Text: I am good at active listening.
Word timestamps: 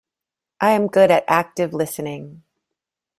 I 0.59 0.71
am 0.71 0.87
good 0.87 1.11
at 1.11 1.25
active 1.27 1.73
listening. 1.75 2.41